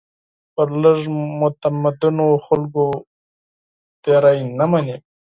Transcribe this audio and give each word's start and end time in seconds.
پر 0.53 0.67
لږ 0.83 0.99
متمدنو 1.39 2.27
خلکو 2.45 2.83
تېري 4.03 4.37
نه 4.57 4.65
مني. 4.71 4.95